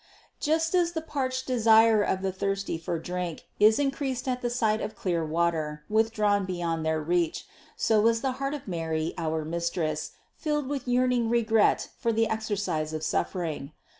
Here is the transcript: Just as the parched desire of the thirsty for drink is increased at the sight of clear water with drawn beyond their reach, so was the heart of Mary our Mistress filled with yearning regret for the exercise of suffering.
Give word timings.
Just 0.39 0.73
as 0.73 0.93
the 0.93 1.01
parched 1.03 1.45
desire 1.45 2.01
of 2.01 2.23
the 2.23 2.31
thirsty 2.31 2.75
for 2.79 2.97
drink 2.97 3.45
is 3.59 3.77
increased 3.77 4.27
at 4.27 4.41
the 4.41 4.49
sight 4.49 4.81
of 4.81 4.95
clear 4.95 5.23
water 5.23 5.83
with 5.89 6.11
drawn 6.11 6.43
beyond 6.43 6.83
their 6.83 6.99
reach, 6.99 7.45
so 7.77 8.01
was 8.01 8.21
the 8.21 8.31
heart 8.41 8.55
of 8.55 8.67
Mary 8.67 9.13
our 9.19 9.45
Mistress 9.45 10.13
filled 10.33 10.65
with 10.65 10.87
yearning 10.87 11.29
regret 11.29 11.89
for 11.99 12.11
the 12.11 12.27
exercise 12.27 12.93
of 12.93 13.03
suffering. 13.03 13.73